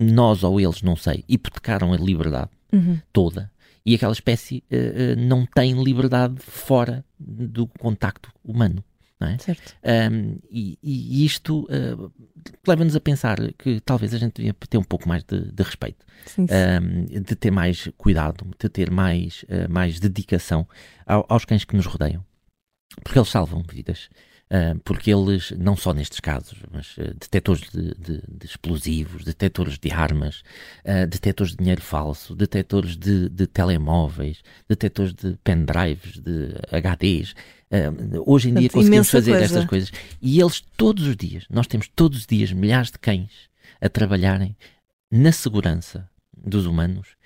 nós 0.00 0.42
ou 0.44 0.60
eles, 0.60 0.82
não 0.82 0.96
sei, 0.96 1.24
hipotecaram 1.28 1.92
a 1.92 1.96
liberdade 1.96 2.50
uhum. 2.72 3.00
toda. 3.12 3.50
E 3.86 3.94
aquela 3.94 4.12
espécie 4.12 4.64
uh, 4.70 4.74
uh, 4.74 5.20
não 5.20 5.44
tem 5.44 5.82
liberdade 5.82 6.36
fora 6.38 7.04
do 7.18 7.66
contacto 7.66 8.32
humano. 8.42 8.82
Não 9.20 9.28
é? 9.28 9.38
Certo. 9.38 9.76
Um, 10.12 10.38
e, 10.50 10.78
e, 10.82 11.24
isto 11.24 11.64
uh, 11.64 12.12
leva-nos 12.66 12.96
a 12.96 13.00
pensar 13.00 13.38
que 13.52 13.80
talvez 13.80 14.12
a 14.12 14.18
gente 14.18 14.36
devia 14.36 14.54
ter 14.68 14.76
um 14.76 14.82
pouco 14.82 15.08
mais 15.08 15.22
de, 15.22 15.52
de 15.52 15.62
respeito, 15.62 16.04
sim, 16.26 16.46
sim. 16.46 16.54
Um, 16.54 17.22
de 17.22 17.36
ter 17.36 17.50
mais 17.52 17.88
cuidado, 17.96 18.44
de 18.58 18.68
ter 18.68 18.90
mais, 18.90 19.44
mais 19.70 20.00
dedicação 20.00 20.66
ao, 21.06 21.24
aos 21.28 21.44
cães 21.44 21.64
que 21.64 21.76
nos 21.76 21.86
rodeiam, 21.86 22.24
porque 23.02 23.18
eles 23.18 23.28
salvam 23.28 23.62
vidas. 23.62 24.10
Uh, 24.50 24.78
porque 24.84 25.10
eles, 25.10 25.52
não 25.58 25.74
só 25.74 25.94
nestes 25.94 26.20
casos, 26.20 26.58
mas 26.70 26.96
uh, 26.98 27.14
detectores 27.14 27.62
de, 27.70 27.94
de, 27.94 28.22
de, 28.28 28.46
explosivos, 28.46 29.24
detectores 29.24 29.78
de 29.78 29.90
armas, 29.90 30.42
uh, 30.84 31.06
detectores 31.08 31.52
de 31.52 31.58
dinheiro 31.58 31.80
falso, 31.80 32.36
detectores 32.36 32.94
de, 32.94 33.30
de 33.30 33.46
telemóveis, 33.46 34.42
detectores 34.68 35.14
de 35.14 35.36
pendrives, 35.42 36.20
de 36.20 36.54
HDs. 36.70 37.34
hoje 38.26 38.50
em 38.50 38.54
dia 38.54 38.68
conseguimos 38.68 39.10
fazer 39.10 39.30
coisa. 39.32 39.44
estas 39.44 39.64
coisas. 39.64 39.92
E 40.20 40.38
eles, 40.38 40.62
todos 40.76 41.06
os 41.06 41.16
dias, 41.16 41.46
nós 41.48 41.66
temos 41.66 41.88
todos 41.88 42.18
os 42.18 42.26
dias 42.26 42.52
milhares 42.52 42.90
de 42.90 42.98
cães 42.98 43.48
a 43.80 43.88
trabalharem 43.88 44.54
na 45.10 45.32
segurança 45.32 46.08
dos 46.36 46.66
humanos 46.66 47.16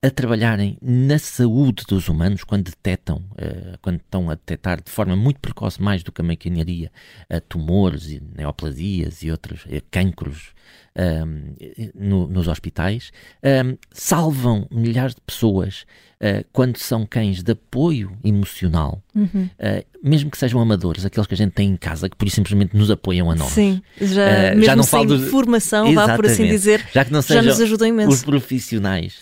a 0.00 0.10
trabalharem 0.10 0.78
na 0.80 1.18
saúde 1.18 1.82
dos 1.88 2.08
humanos 2.08 2.44
quando 2.44 2.66
detectam, 2.66 3.16
uh, 3.32 3.76
quando 3.82 3.96
estão 3.96 4.30
a 4.30 4.34
detectar 4.34 4.80
de 4.80 4.90
forma 4.90 5.16
muito 5.16 5.40
precoce, 5.40 5.82
mais 5.82 6.04
do 6.04 6.12
que 6.12 6.20
a 6.20 6.24
maquinaria, 6.24 6.92
uh, 7.28 7.40
tumores, 7.40 8.08
e 8.08 8.22
neoplasias 8.36 9.22
e 9.24 9.30
outros 9.30 9.64
uh, 9.64 9.82
cancros 9.90 10.52
um, 10.98 11.54
no, 11.94 12.26
nos 12.26 12.48
hospitais, 12.48 13.12
um, 13.42 13.76
salvam 13.92 14.66
milhares 14.70 15.14
de 15.14 15.20
pessoas 15.20 15.86
uh, 16.20 16.44
quando 16.52 16.76
são 16.76 17.06
cães 17.06 17.42
de 17.42 17.52
apoio 17.52 18.16
emocional, 18.24 19.02
uhum. 19.14 19.48
uh, 19.58 19.84
mesmo 20.02 20.30
que 20.30 20.36
sejam 20.36 20.60
amadores, 20.60 21.04
aqueles 21.04 21.26
que 21.26 21.34
a 21.34 21.36
gente 21.36 21.52
tem 21.52 21.70
em 21.70 21.76
casa, 21.76 22.08
que 22.08 22.16
por 22.16 22.26
isso 22.26 22.36
simplesmente 22.36 22.76
nos 22.76 22.90
apoiam 22.90 23.30
a 23.30 23.34
nós. 23.34 23.52
Sim, 23.52 23.80
já, 24.00 24.22
uh, 24.22 24.42
mesmo 24.50 24.64
já 24.64 24.76
não 24.76 24.82
sem 24.82 25.08
falo 25.08 25.20
formação, 25.26 25.94
vá 25.94 26.16
por 26.16 26.26
assim 26.26 26.46
dizer, 26.46 26.84
já, 26.92 27.04
que 27.04 27.12
não 27.12 27.22
já 27.22 27.42
nos 27.42 27.60
ajudam 27.60 27.88
imenso. 27.88 28.10
Os 28.10 28.24
profissionais 28.24 29.20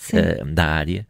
da 0.52 0.64
área. 0.66 1.06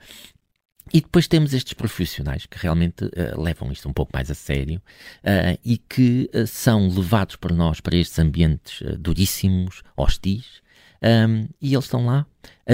E 0.93 1.01
depois 1.01 1.27
temos 1.27 1.53
estes 1.53 1.73
profissionais 1.73 2.47
que 2.47 2.59
realmente 2.59 3.05
uh, 3.05 3.41
levam 3.41 3.73
isto 3.73 3.89
um 3.89 3.93
pouco 3.93 4.13
mais 4.15 4.31
a 4.31 4.35
sério 4.35 4.81
uh, 5.19 5.59
e 5.65 5.79
que 5.79 6.31
uh, 6.33 6.47
são 6.47 6.89
levados 6.89 7.37
por 7.37 7.53
nós 7.53 7.81
para 7.81 7.97
estes 7.97 8.19
ambientes 8.19 8.83
duríssimos, 8.99 9.83
hostis, 9.97 10.63
um, 11.03 11.49
e 11.61 11.75
eles 11.75 11.85
estão 11.85 12.07
lá. 12.07 12.25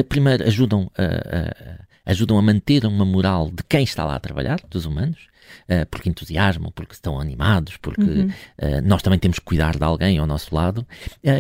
primeiro 0.08 0.46
ajudam 0.46 0.90
a, 0.96 1.84
ajudam 2.06 2.38
a 2.38 2.42
manter 2.42 2.84
uma 2.86 3.04
moral 3.04 3.50
de 3.50 3.62
quem 3.64 3.82
está 3.82 4.04
lá 4.04 4.14
a 4.14 4.20
trabalhar, 4.20 4.60
dos 4.70 4.86
humanos, 4.86 5.26
porque 5.90 6.08
entusiasmam, 6.08 6.70
porque 6.70 6.94
estão 6.94 7.18
animados, 7.20 7.76
porque 7.76 8.00
uhum. 8.00 8.26
uh, 8.26 8.80
nós 8.84 9.02
também 9.02 9.18
temos 9.18 9.38
que 9.38 9.44
cuidar 9.44 9.76
de 9.76 9.84
alguém 9.84 10.18
ao 10.18 10.26
nosso 10.26 10.54
lado. 10.54 10.86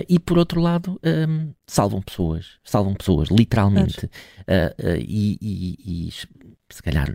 E 0.08 0.18
por 0.18 0.38
outro 0.38 0.60
lado, 0.60 1.00
um, 1.04 1.52
salvam 1.66 2.02
pessoas, 2.02 2.58
salvam 2.64 2.94
pessoas, 2.94 3.28
literalmente. 3.28 4.10
E, 4.98 5.38
e, 5.40 6.08
e, 6.08 6.12
se 6.74 6.82
calhar, 6.82 7.08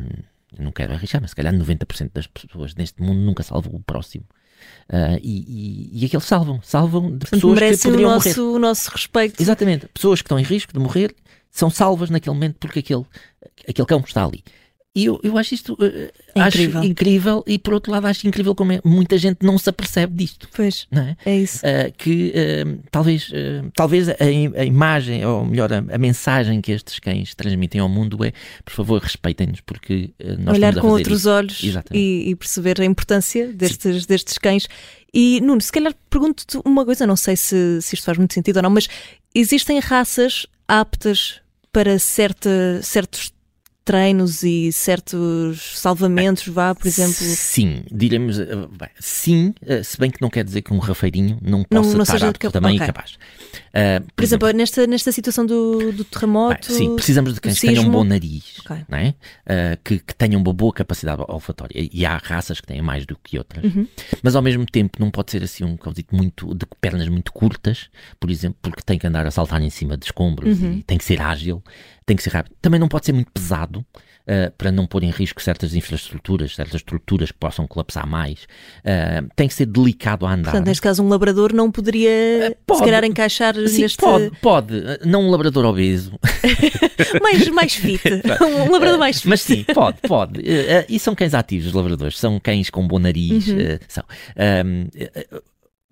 não 0.57 0.71
quero 0.71 0.93
arriscar, 0.93 1.21
mas 1.21 1.31
se 1.31 1.35
calhar 1.35 1.53
90% 1.53 2.11
das 2.13 2.27
pessoas 2.27 2.75
neste 2.75 3.01
mundo 3.01 3.19
nunca 3.19 3.43
salvam 3.43 3.73
o 3.75 3.79
próximo. 3.79 4.25
Uh, 4.89 5.19
e, 5.21 5.91
e, 5.93 6.01
e 6.01 6.05
aqueles 6.05 6.25
salvam, 6.25 6.59
salvam 6.63 7.17
de 7.17 7.29
pessoas 7.29 7.59
que 7.59 7.77
poderiam 7.83 8.09
o 8.09 8.13
nosso, 8.13 8.29
morrer. 8.29 8.55
o 8.55 8.59
nosso 8.59 8.91
respeito. 8.91 9.41
Exatamente, 9.41 9.87
pessoas 9.87 10.21
que 10.21 10.25
estão 10.25 10.39
em 10.39 10.43
risco 10.43 10.73
de 10.73 10.79
morrer 10.79 11.15
são 11.51 11.69
salvas 11.69 12.09
naquele 12.09 12.33
momento 12.33 12.55
porque 12.59 12.79
aquele, 12.79 13.05
aquele 13.67 13.87
cão 13.87 13.99
está 13.99 14.25
ali. 14.25 14.43
E 14.97 15.05
eu, 15.05 15.19
eu 15.21 15.37
acho 15.37 15.53
isto 15.53 15.73
uh, 15.73 16.11
acho 16.33 16.57
incrível. 16.57 16.83
incrível 16.83 17.43
e 17.45 17.59
por 17.59 17.75
outro 17.75 17.91
lado 17.91 18.07
acho 18.07 18.27
incrível 18.27 18.55
como 18.55 18.71
é, 18.71 18.81
muita 18.83 19.15
gente 19.15 19.45
não 19.45 19.55
se 19.59 19.69
apercebe 19.69 20.15
disto. 20.15 20.49
Pois, 20.55 20.87
não 20.89 21.03
é? 21.03 21.17
é 21.23 21.37
isso. 21.37 21.59
Uh, 21.59 21.93
que 21.95 22.33
uh, 22.33 22.79
talvez, 22.89 23.29
talvez 23.75 24.09
a, 24.09 24.15
a, 24.19 24.65
imagem, 24.65 25.23
ou 25.23 25.45
melhor, 25.45 25.71
a, 25.71 25.77
a, 25.77 25.97
mensagem 25.99 26.61
que 26.61 26.71
estes 26.71 26.97
cães 26.97 27.35
transmitem 27.35 27.79
ao 27.79 27.87
mundo 27.87 28.25
é, 28.25 28.33
por 28.65 28.73
favor, 28.73 28.99
respeitem-nos 28.99 29.61
porque 29.61 30.09
nós 30.39 30.55
Olhar 30.55 30.73
com 30.79 30.87
outros 30.87 31.19
isso. 31.21 31.29
olhos 31.29 31.61
e, 31.93 32.29
e, 32.29 32.35
perceber 32.35 32.81
a 32.81 32.85
importância 32.85 33.53
destes, 33.53 34.07
destes 34.07 34.39
cães. 34.39 34.67
E 35.13 35.39
Nuno, 35.41 35.61
se 35.61 35.71
calhar 35.71 35.93
pergunto-te 36.09 36.59
uma 36.65 36.83
coisa, 36.83 37.05
não 37.05 37.15
sei 37.15 37.35
se, 37.35 37.81
se 37.81 37.93
isto 37.93 38.03
faz 38.03 38.17
muito 38.17 38.33
sentido 38.33 38.57
ou 38.57 38.63
não, 38.63 38.69
mas 38.71 38.87
existem 39.35 39.79
raças 39.79 40.47
aptas 40.67 41.39
para 41.71 41.99
certa, 41.99 42.81
certos 42.81 43.31
treinos 43.87 44.43
e 44.43 44.69
certos 44.73 45.79
salvamentos, 45.79 46.45
vá, 46.49 46.75
por 46.75 46.85
exemplo? 46.85 47.13
Sim, 47.13 47.83
diremos, 47.89 48.37
eh, 48.37 48.45
bem, 48.45 48.89
sim, 48.99 49.53
eh, 49.65 49.81
se 49.81 49.97
bem 49.97 50.11
que 50.11 50.21
não 50.21 50.29
quer 50.29 50.43
dizer 50.43 50.61
que 50.61 50.73
um 50.73 50.77
rafeirinho 50.77 51.39
não 51.41 51.63
possa 51.63 51.89
não, 51.91 51.95
não 51.95 52.03
estar 52.03 52.21
apto 52.21 52.51
também 52.51 52.75
okay. 52.75 52.87
capaz. 52.87 53.13
Uh, 53.13 54.01
por, 54.01 54.13
por 54.17 54.23
exemplo, 54.25 54.47
exemplo, 54.47 54.57
nesta, 54.57 54.87
nesta 54.87 55.11
situação 55.13 55.45
do, 55.45 55.93
do 55.93 56.03
terremoto... 56.03 56.67
Bem, 56.67 56.77
sim, 56.77 56.95
precisamos 56.95 57.33
de 57.33 57.39
cães 57.39 57.57
que 57.57 57.67
tenham 57.67 57.85
um 57.85 57.89
bom 57.89 58.03
nariz, 58.03 58.59
okay. 58.59 58.83
não 58.89 58.97
é? 58.97 59.09
Uh, 59.09 59.79
que, 59.81 59.99
que, 59.99 60.15
tenham 60.15 60.41
uma 60.41 60.51
boa 60.51 60.73
capacidade 60.73 61.23
olfatória. 61.25 61.73
E 61.73 62.05
há 62.05 62.17
raças 62.17 62.59
que 62.59 62.67
têm 62.67 62.81
mais 62.81 63.05
do 63.05 63.15
que 63.15 63.37
outras. 63.37 63.63
Uhum. 63.63 63.87
Mas 64.21 64.35
ao 64.35 64.41
mesmo 64.41 64.65
tempo 64.65 64.99
não 64.99 65.09
pode 65.09 65.31
ser 65.31 65.43
assim 65.43 65.63
um 65.63 65.77
cãozito 65.77 66.13
muito, 66.13 66.53
de 66.53 66.65
pernas 66.81 67.07
muito 67.07 67.31
curtas, 67.31 67.87
por 68.19 68.29
exemplo, 68.29 68.57
porque 68.61 68.81
tem 68.85 68.99
que 68.99 69.07
andar 69.07 69.25
a 69.25 69.31
saltar 69.31 69.61
em 69.61 69.69
cima 69.69 69.95
de 69.95 70.07
escombros 70.07 70.59
uhum. 70.59 70.73
e 70.73 70.83
tem 70.83 70.97
que 70.97 71.05
ser 71.05 71.21
ágil 71.21 71.63
tem 72.07 72.15
que 72.15 72.23
ser 72.23 72.31
rápido. 72.31 72.55
Também 72.61 72.79
não 72.79 72.87
pode 72.87 73.05
ser 73.05 73.11
muito 73.11 73.29
pesado 73.33 73.79
uh, 73.81 74.51
para 74.57 74.71
não 74.71 74.87
pôr 74.87 75.03
em 75.03 75.09
risco 75.11 75.41
certas 75.41 75.75
infraestruturas, 75.75 76.55
certas 76.55 76.75
estruturas 76.75 77.31
que 77.31 77.37
possam 77.37 77.67
colapsar 77.67 78.07
mais. 78.07 78.47
Uh, 78.79 79.27
tem 79.35 79.45
que 79.45 79.53
ser 79.53 79.65
delicado 79.65 80.25
a 80.25 80.33
andar. 80.33 80.51
Portanto, 80.51 80.67
neste 80.67 80.81
caso, 80.81 81.03
um 81.03 81.09
labrador 81.09 81.53
não 81.53 81.69
poderia, 81.69 82.51
uh, 82.51 82.57
pode, 82.65 82.79
se 82.79 82.85
calhar, 82.85 83.03
encaixar 83.03 83.55
sim, 83.67 83.81
neste. 83.81 83.97
Pode, 83.97 84.31
pode. 84.41 84.73
Não 85.05 85.23
um 85.23 85.29
labrador 85.29 85.65
obeso. 85.65 86.17
mais, 87.21 87.49
mais 87.49 87.75
fit. 87.75 88.01
um 88.41 88.71
labrador 88.71 88.97
mais 88.97 89.17
fit. 89.17 89.27
Mas 89.27 89.41
sim, 89.41 89.65
pode, 89.65 89.97
pode. 90.07 90.41
e 90.87 90.97
são 90.99 91.13
cães 91.13 91.33
ativos, 91.33 91.67
os 91.67 91.73
labradores. 91.73 92.17
São 92.17 92.39
cães 92.39 92.69
com 92.69 92.87
bom 92.87 92.99
nariz. 92.99 93.49
Uhum. 93.49 93.79
são. 93.89 94.05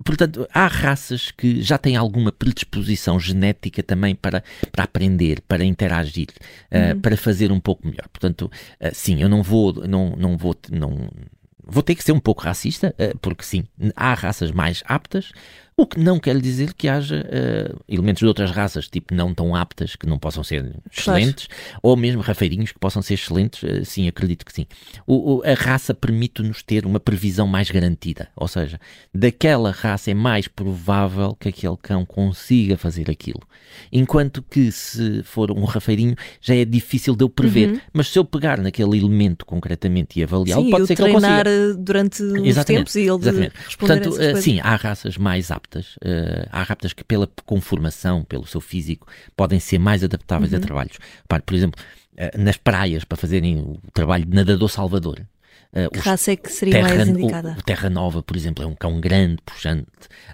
Portanto, 0.04 0.46
há 0.54 0.68
raças 0.68 1.32
que 1.32 1.62
já 1.62 1.78
têm 1.78 1.96
alguma 1.96 2.32
predisposição 2.32 3.18
genética 3.18 3.82
também 3.82 4.14
para, 4.14 4.44
para 4.72 4.84
aprender, 4.84 5.42
para 5.48 5.64
interagir, 5.64 6.28
uh, 6.72 6.94
uhum. 6.94 7.02
para 7.02 7.16
fazer 7.16 7.52
um 7.52 7.60
pouco 7.62 7.88
melhor. 7.88 8.08
Portanto, 8.10 8.52
uh, 8.82 8.90
sim, 8.94 9.22
eu 9.22 9.30
não 9.30 9.42
vou, 9.42 9.74
não, 9.88 10.14
não 10.18 10.38
vou, 10.38 10.54
não, 10.70 11.10
vou 11.64 11.82
ter 11.82 11.96
que 11.96 12.04
ser 12.04 12.12
um 12.12 12.20
pouco 12.20 12.44
racista, 12.44 12.94
uh, 13.00 13.18
porque 13.20 13.44
sim, 13.44 13.64
há 13.96 14.14
raças 14.14 14.52
mais 14.52 14.84
aptas, 14.86 15.32
o 15.78 15.86
que 15.86 16.00
não 16.00 16.20
quer 16.20 16.40
dizer 16.40 16.74
que 16.74 16.88
haja 16.88 17.26
uh, 17.26 17.84
elementos 17.90 18.20
de 18.20 18.26
outras 18.26 18.50
raças, 18.50 18.88
tipo 18.88 19.14
não 19.14 19.34
tão 19.34 19.54
aptas, 19.54 19.96
que 19.98 20.08
não 20.08 20.18
possam 20.18 20.42
ser 20.42 20.74
excelentes, 20.90 21.48
claro. 21.48 21.80
ou 21.84 21.98
mesmo 21.98 22.22
rafeirinhos 22.22 22.72
que 22.72 22.80
possam 22.80 23.02
ser 23.02 23.16
excelentes, 23.16 23.62
uh, 23.62 23.84
sim, 23.84 24.08
acredito 24.08 24.46
que 24.46 24.54
sim. 24.54 24.66
O, 25.06 25.36
o, 25.36 25.44
a 25.44 25.54
raça 25.54 25.94
permite-nos 25.94 26.64
ter 26.64 26.86
uma 26.86 27.00
previsão 27.00 27.46
mais 27.46 27.70
garantida, 27.70 28.30
ou 28.38 28.48
seja, 28.48 28.80
daquela 29.14 29.70
raça 29.72 30.12
é 30.12 30.14
mais 30.14 30.48
provável 30.48 31.36
que 31.38 31.50
aquele 31.50 31.76
cão 31.82 32.06
consiga 32.06 32.78
fazer 32.78 33.12
aquilo. 33.12 33.42
Enquanto 33.92 34.42
que 34.42 34.72
se 34.72 35.24
for 35.24 35.52
um 35.52 35.66
rafeirinho 35.66 36.16
já 36.40 36.56
é 36.56 36.64
difícil 36.64 37.18
de 37.18 37.26
eu 37.26 37.30
prever, 37.30 37.72
uhum. 37.72 37.80
mas 37.92 38.08
se 38.08 38.18
eu 38.18 38.24
pegar 38.24 38.60
naquele 38.60 38.98
elemento 38.98 39.46
concretamente 39.46 40.18
e 40.18 40.24
avaliá-lo, 40.24 40.70
pode 40.70 40.88
ser 40.88 40.96
que 40.96 41.02
eu 41.02 41.12
consiga. 41.12 41.44
durante 41.78 42.24
os 42.24 42.66
tempos 42.66 42.96
e 42.96 43.02
ele 43.02 43.16
Exatamente. 43.16 43.54
Portanto, 43.78 44.10
uh, 44.12 44.42
sim, 44.42 44.62
há 44.62 44.76
raças 44.78 45.18
mais 45.18 45.52
aptas 45.52 45.65
aptas. 45.66 45.98
Uh, 45.98 46.48
há 46.52 46.64
raptas 46.64 46.94
que, 46.94 47.04
pela 47.04 47.28
conformação, 47.46 48.24
pelo 48.24 48.46
seu 48.46 48.62
físico, 48.62 49.08
podem 49.36 49.60
ser 49.60 49.80
mais 49.80 50.04
adaptáveis 50.04 50.52
uhum. 50.52 50.60
a 50.60 50.62
trabalhos. 50.62 50.98
por 51.46 51.54
exemplo, 51.54 51.82
uh, 52.14 52.42
nas 52.42 52.58
praias, 52.58 53.04
para 53.04 53.18
fazerem 53.18 53.58
o 53.60 53.80
trabalho 53.94 54.26
de 54.26 54.36
nadador 54.36 54.70
salvador. 54.70 55.26
Uh, 55.76 55.92
que 55.92 56.00
raça 56.00 56.32
é 56.32 56.36
que 56.38 56.50
seria 56.50 56.76
terra, 56.76 56.96
mais 56.96 57.08
indicada? 57.10 57.56
O, 57.60 57.62
Terra 57.62 57.90
Nova, 57.90 58.24
por 58.24 58.38
exemplo, 58.38 58.64
é 58.64 58.68
um 58.68 58.74
cão 58.74 59.00
grande, 59.02 59.38
pujante, 59.46 59.86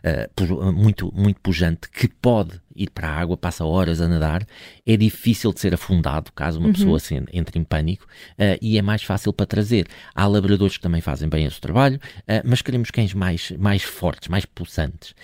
uh, 0.03 0.71
muito, 0.71 1.11
muito 1.15 1.39
pujante, 1.41 1.89
que 1.89 2.07
pode 2.07 2.61
ir 2.75 2.91
para 2.91 3.09
a 3.09 3.19
água, 3.19 3.35
passa 3.35 3.65
horas 3.65 4.01
a 4.01 4.07
nadar, 4.07 4.45
é 4.85 4.95
difícil 4.95 5.51
de 5.51 5.59
ser 5.59 5.73
afundado 5.73 6.31
caso 6.31 6.59
uma 6.59 6.67
uhum. 6.67 6.73
pessoa 6.73 6.99
se 6.99 7.15
entre 7.33 7.59
em 7.59 7.63
pânico 7.63 8.05
uh, 8.33 8.57
e 8.61 8.77
é 8.77 8.81
mais 8.83 9.01
fácil 9.03 9.33
para 9.33 9.47
trazer. 9.47 9.87
Há 10.13 10.27
labradores 10.27 10.77
que 10.77 10.83
também 10.83 11.01
fazem 11.01 11.27
bem 11.27 11.45
esse 11.45 11.59
trabalho, 11.59 11.99
mas 12.45 12.61
queremos 12.61 12.91
cães 12.91 13.13
mais, 13.13 13.51
mais 13.57 13.81
fortes, 13.81 14.27
mais 14.27 14.45
pulsantes. 14.45 15.15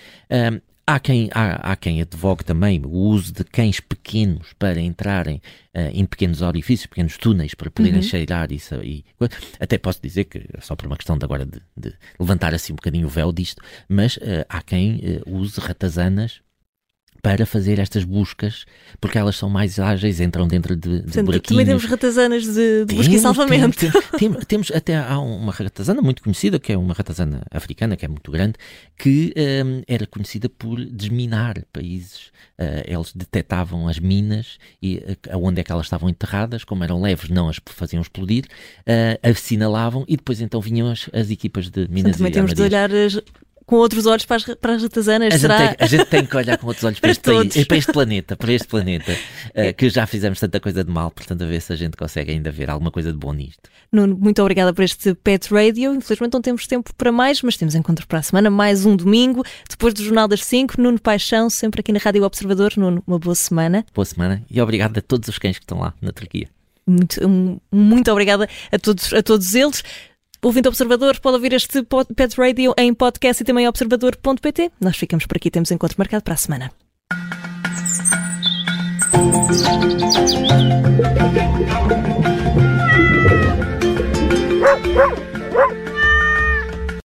Há 0.90 0.98
quem, 0.98 1.28
há, 1.34 1.72
há 1.72 1.76
quem 1.76 2.00
advogue 2.00 2.42
também 2.42 2.80
o 2.82 2.88
uso 2.88 3.30
de 3.30 3.44
cães 3.44 3.78
pequenos 3.78 4.54
para 4.58 4.80
entrarem 4.80 5.36
uh, 5.76 5.90
em 5.92 6.06
pequenos 6.06 6.40
orifícios, 6.40 6.86
pequenos 6.86 7.18
túneis, 7.18 7.52
para 7.52 7.70
poderem 7.70 8.00
uhum. 8.00 8.02
cheirar 8.02 8.50
isso. 8.50 8.74
E, 8.76 9.04
até 9.60 9.76
posso 9.76 10.00
dizer 10.00 10.24
que, 10.24 10.48
só 10.60 10.74
por 10.74 10.86
uma 10.86 10.96
questão 10.96 11.18
de 11.18 11.26
agora 11.26 11.44
de, 11.44 11.60
de 11.76 11.94
levantar 12.18 12.54
assim 12.54 12.72
um 12.72 12.76
bocadinho 12.76 13.06
o 13.06 13.10
véu 13.10 13.30
disto, 13.34 13.62
mas 13.86 14.16
uh, 14.16 14.46
há 14.48 14.62
quem 14.62 14.96
uh, 15.26 15.36
use 15.36 15.60
ratazanas 15.60 16.40
para 17.28 17.44
fazer 17.44 17.78
estas 17.78 18.04
buscas, 18.04 18.64
porque 18.98 19.18
elas 19.18 19.36
são 19.36 19.50
mais 19.50 19.78
ágeis, 19.78 20.18
entram 20.18 20.48
dentro 20.48 20.74
de, 20.74 20.96
de 20.96 21.02
Portanto, 21.02 21.26
buraquinhos. 21.26 21.48
Também 21.48 21.66
temos 21.66 21.84
ratazanas 21.84 22.42
de, 22.44 22.86
de 22.86 22.94
busca 22.94 23.14
e 23.14 23.18
salvamento. 23.18 23.78
Temos, 23.78 24.06
temos, 24.18 24.46
temos, 24.46 24.72
até 24.72 24.96
há 24.96 25.18
uma 25.18 25.52
ratazana 25.52 26.00
muito 26.00 26.22
conhecida, 26.22 26.58
que 26.58 26.72
é 26.72 26.78
uma 26.78 26.94
ratazana 26.94 27.42
africana, 27.50 27.98
que 27.98 28.06
é 28.06 28.08
muito 28.08 28.32
grande, 28.32 28.54
que 28.96 29.34
um, 29.36 29.82
era 29.86 30.06
conhecida 30.06 30.48
por 30.48 30.82
desminar 30.86 31.62
países. 31.70 32.30
Uh, 32.58 32.82
eles 32.86 33.12
detectavam 33.14 33.86
as 33.86 33.98
minas 33.98 34.56
e 34.82 34.96
uh, 34.96 35.38
onde 35.38 35.60
é 35.60 35.64
que 35.64 35.70
elas 35.70 35.84
estavam 35.84 36.08
enterradas, 36.08 36.64
como 36.64 36.82
eram 36.82 36.98
leves, 36.98 37.28
não 37.28 37.50
as 37.50 37.60
faziam 37.66 38.00
explodir, 38.00 38.46
uh, 38.80 39.28
assinalavam 39.28 40.02
e 40.08 40.16
depois 40.16 40.40
então 40.40 40.62
vinham 40.62 40.90
as, 40.90 41.10
as 41.12 41.30
equipas 41.30 41.68
de 41.68 41.80
minas 41.88 42.02
Portanto, 42.02 42.16
também 42.16 42.32
temos 42.32 42.54
de 42.54 42.62
olhar 42.62 42.90
as, 42.90 43.20
com 43.68 43.76
outros 43.76 44.06
olhos 44.06 44.24
para 44.24 44.36
as, 44.36 44.44
para 44.44 44.74
as 44.76 44.82
ratazanas. 44.82 45.34
A, 45.34 45.38
será... 45.38 45.58
gente 45.58 45.68
tem, 45.68 45.76
a 45.78 45.86
gente 45.86 46.04
tem 46.06 46.24
que 46.24 46.36
olhar 46.38 46.56
com 46.56 46.66
outros 46.68 46.82
olhos 46.84 46.98
para, 47.00 47.10
este, 47.10 47.22
país, 47.22 47.66
para 47.66 47.76
este 47.76 47.92
planeta, 47.92 48.34
para 48.34 48.52
este 48.54 48.66
planeta, 48.66 49.12
uh, 49.12 49.74
que 49.76 49.90
já 49.90 50.06
fizemos 50.06 50.40
tanta 50.40 50.58
coisa 50.58 50.82
de 50.82 50.90
mal, 50.90 51.10
portanto, 51.10 51.42
a 51.42 51.46
ver 51.46 51.60
se 51.60 51.70
a 51.74 51.76
gente 51.76 51.94
consegue 51.94 52.32
ainda 52.32 52.50
ver 52.50 52.70
alguma 52.70 52.90
coisa 52.90 53.12
de 53.12 53.18
bom 53.18 53.34
nisto. 53.34 53.68
Nuno, 53.92 54.16
muito 54.16 54.40
obrigada 54.40 54.72
por 54.72 54.82
este 54.82 55.14
Pet 55.14 55.52
Radio. 55.52 55.94
Infelizmente 55.94 56.32
não 56.32 56.40
temos 56.40 56.66
tempo 56.66 56.94
para 56.96 57.12
mais, 57.12 57.42
mas 57.42 57.58
temos 57.58 57.74
encontro 57.74 58.06
para 58.06 58.20
a 58.20 58.22
semana, 58.22 58.48
mais 58.48 58.86
um 58.86 58.96
domingo, 58.96 59.44
depois 59.68 59.92
do 59.92 60.02
Jornal 60.02 60.26
das 60.26 60.42
5. 60.44 60.80
Nuno 60.80 60.98
Paixão, 60.98 61.50
sempre 61.50 61.80
aqui 61.80 61.92
na 61.92 61.98
Rádio 61.98 62.24
Observador. 62.24 62.72
Nuno, 62.74 63.02
uma 63.06 63.18
boa 63.18 63.34
semana. 63.34 63.84
Boa 63.94 64.06
semana 64.06 64.42
e 64.50 64.62
obrigado 64.62 64.96
a 64.96 65.02
todos 65.02 65.28
os 65.28 65.38
cães 65.38 65.58
que 65.58 65.64
estão 65.64 65.80
lá 65.80 65.92
na 66.00 66.10
Turquia. 66.10 66.48
Muito, 66.86 67.60
muito 67.70 68.10
obrigada 68.10 68.48
a 68.72 68.78
todos, 68.78 69.12
a 69.12 69.22
todos 69.22 69.54
eles. 69.54 69.84
Ouvinte 70.40 70.68
Observador, 70.68 71.18
pode 71.20 71.36
ouvir 71.36 71.52
este 71.52 71.84
Pet 72.14 72.40
Radio 72.40 72.72
em 72.78 72.94
podcast 72.94 73.42
e 73.42 73.46
também 73.46 73.66
observador.pt. 73.66 74.70
Nós 74.80 74.96
ficamos 74.96 75.26
por 75.26 75.36
aqui, 75.36 75.50
temos 75.50 75.70
encontro 75.70 75.96
marcado 75.98 76.22
para 76.22 76.34
a 76.34 76.36
semana. 76.36 76.70